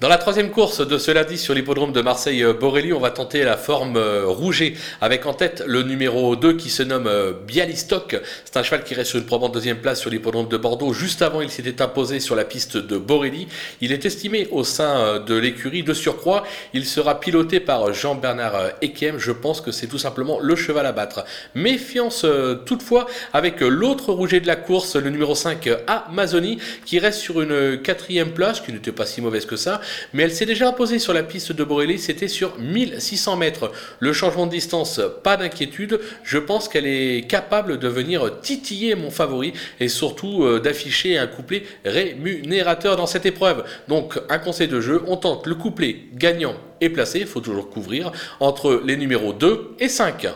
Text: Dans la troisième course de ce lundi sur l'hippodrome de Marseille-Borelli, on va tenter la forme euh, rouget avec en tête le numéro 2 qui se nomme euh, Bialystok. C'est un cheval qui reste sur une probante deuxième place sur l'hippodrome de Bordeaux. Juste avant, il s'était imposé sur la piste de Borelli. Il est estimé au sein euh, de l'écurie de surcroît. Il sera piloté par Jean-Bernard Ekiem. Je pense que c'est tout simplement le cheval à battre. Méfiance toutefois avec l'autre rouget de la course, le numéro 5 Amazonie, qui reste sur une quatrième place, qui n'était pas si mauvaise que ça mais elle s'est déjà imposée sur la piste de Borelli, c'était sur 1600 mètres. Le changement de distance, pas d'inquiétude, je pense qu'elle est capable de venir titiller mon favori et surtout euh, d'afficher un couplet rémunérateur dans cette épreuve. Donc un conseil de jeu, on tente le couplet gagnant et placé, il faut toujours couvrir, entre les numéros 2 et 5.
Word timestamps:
Dans 0.00 0.08
la 0.08 0.16
troisième 0.16 0.50
course 0.50 0.86
de 0.86 0.96
ce 0.96 1.10
lundi 1.10 1.36
sur 1.36 1.54
l'hippodrome 1.54 1.90
de 1.90 2.00
Marseille-Borelli, 2.02 2.92
on 2.92 3.00
va 3.00 3.10
tenter 3.10 3.42
la 3.42 3.56
forme 3.56 3.96
euh, 3.96 4.26
rouget 4.26 4.74
avec 5.00 5.26
en 5.26 5.34
tête 5.34 5.64
le 5.66 5.82
numéro 5.82 6.36
2 6.36 6.52
qui 6.52 6.70
se 6.70 6.84
nomme 6.84 7.08
euh, 7.08 7.32
Bialystok. 7.32 8.16
C'est 8.44 8.56
un 8.56 8.62
cheval 8.62 8.84
qui 8.84 8.94
reste 8.94 9.10
sur 9.10 9.18
une 9.18 9.26
probante 9.26 9.54
deuxième 9.54 9.78
place 9.78 9.98
sur 9.98 10.08
l'hippodrome 10.08 10.46
de 10.46 10.56
Bordeaux. 10.56 10.92
Juste 10.92 11.20
avant, 11.20 11.40
il 11.40 11.50
s'était 11.50 11.82
imposé 11.82 12.20
sur 12.20 12.36
la 12.36 12.44
piste 12.44 12.76
de 12.76 12.96
Borelli. 12.96 13.48
Il 13.80 13.90
est 13.90 14.06
estimé 14.06 14.46
au 14.52 14.62
sein 14.62 15.00
euh, 15.00 15.18
de 15.18 15.34
l'écurie 15.34 15.82
de 15.82 15.92
surcroît. 15.92 16.44
Il 16.74 16.86
sera 16.86 17.18
piloté 17.18 17.58
par 17.58 17.92
Jean-Bernard 17.92 18.74
Ekiem. 18.80 19.18
Je 19.18 19.32
pense 19.32 19.60
que 19.60 19.72
c'est 19.72 19.88
tout 19.88 19.98
simplement 19.98 20.38
le 20.38 20.54
cheval 20.54 20.86
à 20.86 20.92
battre. 20.92 21.24
Méfiance 21.56 22.24
toutefois 22.66 23.06
avec 23.32 23.62
l'autre 23.62 24.12
rouget 24.12 24.38
de 24.38 24.46
la 24.46 24.54
course, 24.54 24.94
le 24.94 25.10
numéro 25.10 25.34
5 25.34 25.68
Amazonie, 25.88 26.60
qui 26.86 27.00
reste 27.00 27.18
sur 27.18 27.42
une 27.42 27.82
quatrième 27.82 28.30
place, 28.30 28.60
qui 28.60 28.72
n'était 28.72 28.92
pas 28.92 29.04
si 29.04 29.20
mauvaise 29.20 29.44
que 29.44 29.56
ça 29.56 29.80
mais 30.12 30.24
elle 30.24 30.32
s'est 30.32 30.46
déjà 30.46 30.68
imposée 30.68 30.98
sur 30.98 31.12
la 31.12 31.22
piste 31.22 31.52
de 31.52 31.64
Borelli, 31.64 31.98
c'était 31.98 32.28
sur 32.28 32.58
1600 32.58 33.36
mètres. 33.36 33.72
Le 34.00 34.12
changement 34.12 34.46
de 34.46 34.52
distance, 34.52 35.00
pas 35.22 35.36
d'inquiétude, 35.36 36.00
je 36.22 36.38
pense 36.38 36.68
qu'elle 36.68 36.86
est 36.86 37.26
capable 37.28 37.78
de 37.78 37.88
venir 37.88 38.40
titiller 38.40 38.94
mon 38.94 39.10
favori 39.10 39.52
et 39.80 39.88
surtout 39.88 40.44
euh, 40.44 40.60
d'afficher 40.60 41.18
un 41.18 41.26
couplet 41.26 41.62
rémunérateur 41.84 42.96
dans 42.96 43.06
cette 43.06 43.26
épreuve. 43.26 43.64
Donc 43.88 44.18
un 44.28 44.38
conseil 44.38 44.68
de 44.68 44.80
jeu, 44.80 45.02
on 45.06 45.16
tente 45.16 45.46
le 45.46 45.54
couplet 45.54 45.96
gagnant 46.14 46.54
et 46.80 46.90
placé, 46.90 47.20
il 47.20 47.26
faut 47.26 47.40
toujours 47.40 47.70
couvrir, 47.70 48.12
entre 48.40 48.82
les 48.84 48.96
numéros 48.96 49.32
2 49.32 49.76
et 49.80 49.88
5. 49.88 50.28